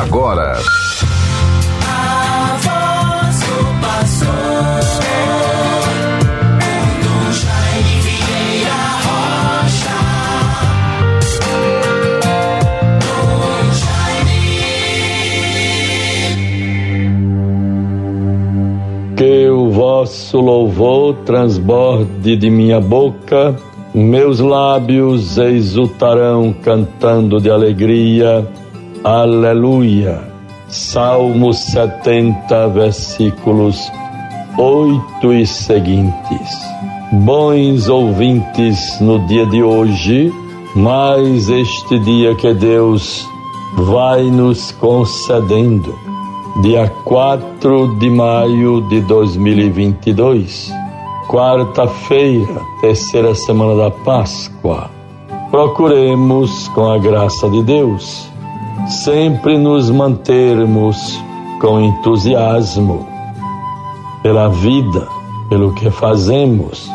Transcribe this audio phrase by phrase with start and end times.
[0.00, 0.56] agora.
[19.16, 23.54] Que o vosso louvor transborde de minha boca,
[23.94, 28.44] meus lábios exultarão cantando de alegria.
[29.04, 30.18] Aleluia.
[30.66, 33.92] Salmo 70, versículos
[34.56, 36.48] 8 e seguintes.
[37.12, 40.32] Bons ouvintes, no dia de hoje,
[40.74, 43.28] mais este dia que Deus
[43.76, 45.94] vai nos concedendo,
[46.62, 50.72] dia 4 de maio de 2022,
[51.28, 54.90] quarta-feira, terceira semana da Páscoa.
[55.50, 58.32] Procuremos, com a graça de Deus,
[58.88, 61.20] sempre nos mantermos
[61.60, 63.06] com entusiasmo
[64.22, 65.06] pela vida,
[65.48, 66.90] pelo que fazemos,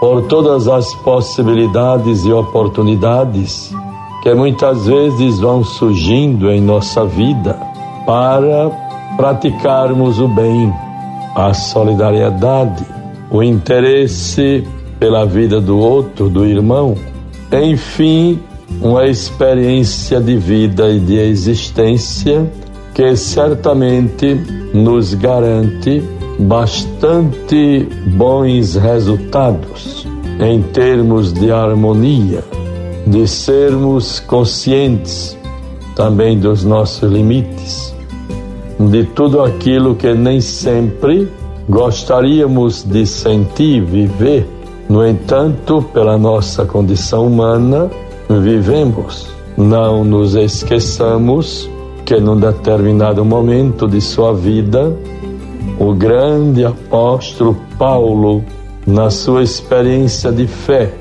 [0.00, 3.72] por todas as possibilidades e oportunidades
[4.22, 7.58] que muitas vezes vão surgindo em nossa vida
[8.06, 8.70] para
[9.16, 10.72] praticarmos o bem,
[11.34, 12.84] a solidariedade,
[13.30, 14.66] o interesse
[14.98, 16.94] pela vida do outro, do irmão,
[17.52, 18.38] enfim,
[18.80, 22.50] uma experiência de vida e de existência
[22.94, 24.34] que certamente
[24.72, 26.02] nos garante
[26.38, 30.06] bastante bons resultados
[30.40, 32.42] em termos de harmonia,
[33.06, 35.36] de sermos conscientes
[35.94, 37.94] também dos nossos limites,
[38.78, 41.28] de tudo aquilo que nem sempre
[41.68, 44.48] gostaríamos de sentir, viver.
[44.88, 47.90] No entanto, pela nossa condição humana,
[48.38, 49.28] vivemos.
[49.56, 51.68] Não nos esqueçamos
[52.04, 54.96] que num determinado momento de sua vida,
[55.78, 58.44] o grande apóstolo Paulo,
[58.86, 60.92] na sua experiência de fé,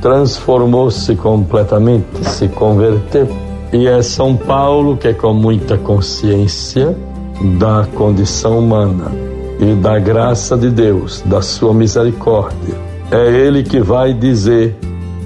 [0.00, 3.28] transformou-se completamente, se converteu.
[3.72, 6.96] E é São Paulo que, com muita consciência
[7.58, 9.10] da condição humana
[9.58, 12.74] e da graça de Deus, da sua misericórdia,
[13.10, 14.76] é ele que vai dizer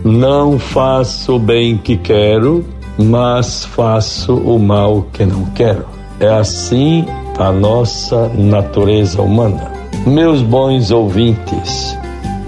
[0.04, 2.64] não faço o bem que quero,
[2.98, 5.86] mas faço o mal que não quero.
[6.20, 7.04] É assim
[7.38, 9.70] a nossa natureza humana.
[10.06, 11.96] Meus bons ouvintes,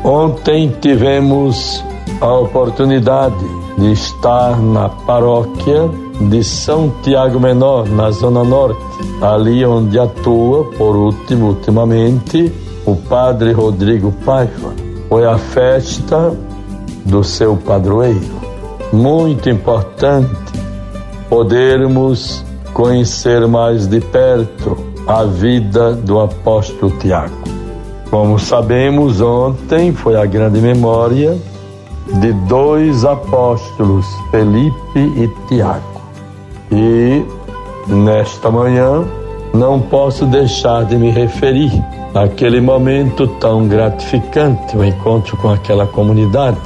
[0.05, 1.85] ontem tivemos
[2.21, 3.45] a oportunidade
[3.79, 5.89] de estar na paróquia
[6.29, 8.81] de São Tiago Menor, na Zona Norte,
[9.23, 12.53] ali onde atua, por último, ultimamente,
[12.85, 14.75] o Padre Rodrigo Paiva.
[15.09, 16.37] Foi a festa
[17.05, 18.41] do seu padroeiro.
[18.93, 20.31] Muito importante
[21.29, 27.37] podermos conhecer mais de perto a vida do apóstolo Tiago.
[28.11, 31.39] Como sabemos, ontem foi a grande memória
[32.21, 36.01] de dois apóstolos, Felipe e Tiago.
[36.73, 37.25] E
[37.87, 39.05] nesta manhã
[39.55, 41.73] não posso deixar de me referir
[42.15, 46.59] àquele momento tão gratificante, o encontro com aquela comunidade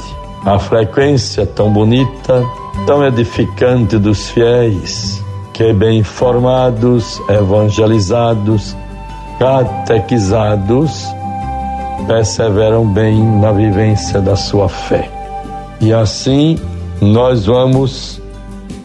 [0.44, 2.44] a frequência tão bonita,
[2.86, 5.22] tão edificante dos fiéis,
[5.52, 8.76] que bem formados, evangelizados,
[9.38, 11.06] catequizados,
[12.06, 15.10] perseveram bem na vivência da sua fé.
[15.80, 16.58] E assim
[17.00, 18.20] nós vamos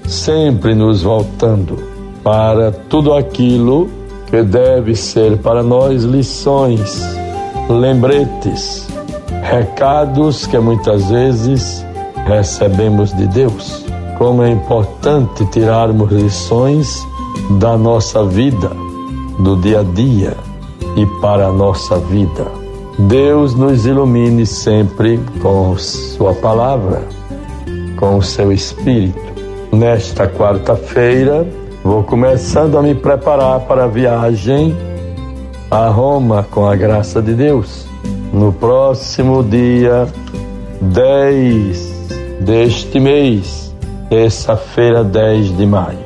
[0.08, 1.78] sempre nos voltando
[2.24, 3.90] para tudo aquilo
[4.28, 7.02] que deve ser para nós lições,
[7.70, 8.88] lembretes
[9.42, 11.86] recados que muitas vezes
[12.26, 13.86] recebemos de Deus.
[14.18, 17.08] Como é importante tirarmos lições
[17.60, 18.70] da nossa vida,
[19.40, 20.36] do dia a dia
[20.96, 22.46] e para a nossa vida.
[22.98, 27.02] Deus nos ilumine sempre com Sua palavra,
[27.98, 29.30] com o seu Espírito.
[29.72, 31.48] Nesta quarta-feira,
[31.82, 34.76] vou começando a me preparar para a viagem
[35.72, 37.89] a Roma com a graça de Deus
[38.34, 40.08] no próximo dia
[40.82, 42.10] 10
[42.42, 43.74] deste mês,
[44.10, 46.00] terça-feira 10 de maio.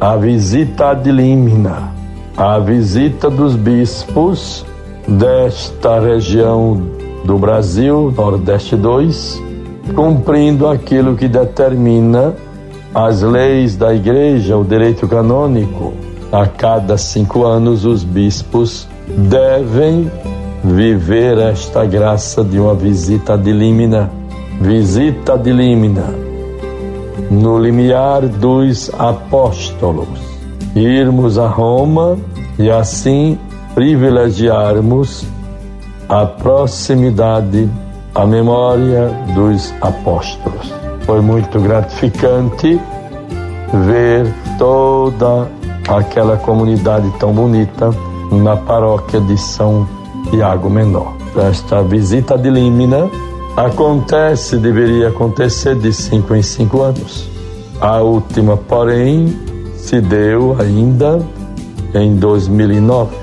[0.00, 1.92] A visita ad limina,
[2.36, 4.64] a visita dos bispos
[5.06, 6.80] desta região
[7.24, 9.42] do Brasil, Nordeste 2,
[9.94, 12.34] cumprindo aquilo que determina
[12.94, 15.94] as leis da igreja, o direito canônico.
[16.30, 20.10] A cada cinco anos, os bispos devem
[20.64, 24.10] viver esta graça de uma visita de límina,
[24.62, 26.06] visita de límina,
[27.30, 30.08] no limiar dos apóstolos.
[30.74, 32.16] irmos a Roma
[32.58, 33.38] e assim
[33.74, 35.26] privilegiarmos
[36.08, 37.68] a proximidade,
[38.14, 40.72] a memória dos apóstolos.
[41.04, 42.80] Foi muito gratificante
[43.86, 44.26] ver
[44.58, 45.46] toda
[45.88, 47.90] aquela comunidade tão bonita
[48.32, 49.86] na paróquia de São
[50.30, 51.14] Tiago Menor.
[51.36, 53.10] Esta visita de Límina
[53.56, 57.28] acontece, deveria acontecer de cinco em cinco anos.
[57.80, 59.36] A última, porém,
[59.76, 61.20] se deu ainda
[61.94, 63.14] em 2009,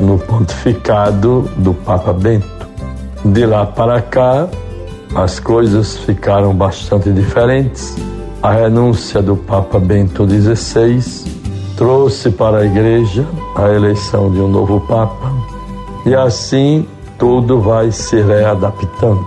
[0.00, 2.66] no pontificado do Papa Bento.
[3.24, 4.48] De lá para cá,
[5.14, 7.96] as coisas ficaram bastante diferentes.
[8.42, 11.02] A renúncia do Papa Bento XVI
[11.76, 13.26] trouxe para a Igreja
[13.56, 15.35] a eleição de um novo Papa
[16.06, 16.86] e assim
[17.18, 19.26] tudo vai se readaptando.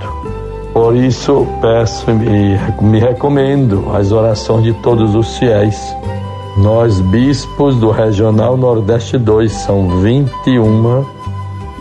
[0.74, 5.96] Por isso, peço e me recomendo as orações de todos os fiéis.
[6.58, 11.06] Nós, bispos do Regional Nordeste 2, são 21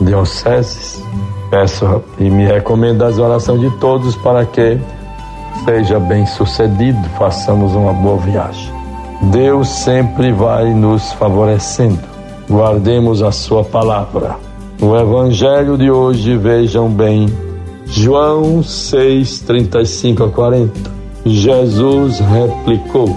[0.00, 1.02] dioceses.
[1.50, 4.78] Peço e me recomendo as orações de todos para que
[5.64, 8.72] seja bem sucedido, façamos uma boa viagem.
[9.30, 12.00] Deus sempre vai nos favorecendo.
[12.48, 14.47] Guardemos a Sua palavra.
[14.80, 17.26] No Evangelho de hoje, vejam bem,
[17.84, 20.90] João 6, 35 a 40.
[21.26, 23.08] Jesus replicou: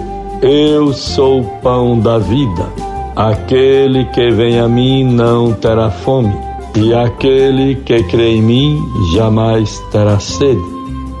[0.42, 2.68] Eu sou o pão da vida.
[3.14, 6.34] Aquele que vem a mim não terá fome,
[6.76, 8.82] e aquele que crê em mim
[9.14, 10.60] jamais terá sede.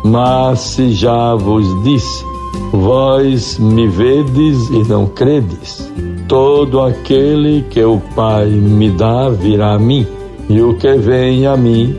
[0.04, 2.24] Mas se já vos disse,
[2.72, 5.88] Vós me vedes e não credes.
[6.26, 10.06] Todo aquele que o Pai me dá virá a mim,
[10.52, 11.96] e o que vem a mim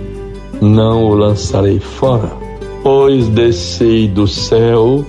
[0.62, 2.32] não o lançarei fora.
[2.84, 5.04] Pois desci do céu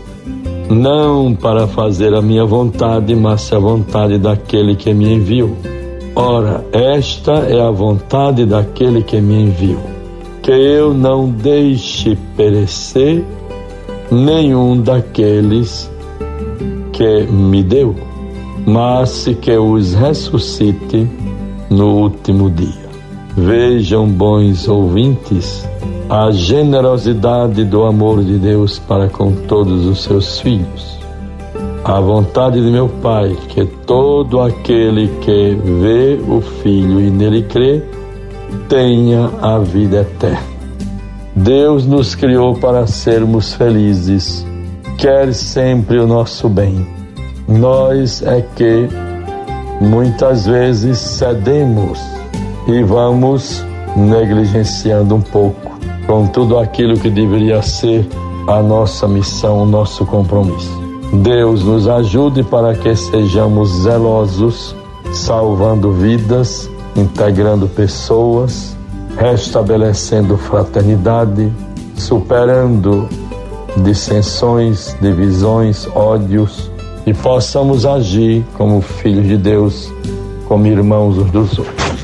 [0.71, 5.55] não para fazer a minha vontade, mas a vontade daquele que me enviou.
[6.17, 9.83] Ora, esta é a vontade daquele que me enviou,
[10.43, 13.23] que eu não deixe perecer
[14.11, 15.91] nenhum daqueles
[16.93, 17.95] que me deu,
[18.65, 21.07] mas que os ressuscite
[21.69, 22.84] no último dia.
[23.37, 25.69] Vejam, bons ouvintes,
[26.09, 30.97] a generosidade do amor de Deus para com todos os seus filhos.
[31.85, 37.83] A vontade de meu Pai, que todo aquele que vê o Filho e nele crê,
[38.69, 40.55] tenha a vida eterna.
[41.35, 44.47] Deus nos criou para sermos felizes,
[44.97, 46.87] quer sempre o nosso bem.
[47.49, 48.89] Nós é que
[49.81, 51.99] muitas vezes cedemos
[52.67, 53.65] e vamos
[53.97, 55.73] negligenciando um pouco
[56.07, 58.07] com tudo aquilo que deveria ser
[58.47, 60.71] a nossa missão, o nosso compromisso.
[61.23, 64.75] Deus nos ajude para que sejamos zelosos,
[65.13, 68.75] salvando vidas, integrando pessoas
[69.17, 71.53] restabelecendo fraternidade,
[71.97, 73.09] superando
[73.77, 76.71] dissensões, divisões, ódios
[77.07, 79.93] e possamos agir como filhos de Deus,
[80.47, 82.04] como irmãos uns dos outros.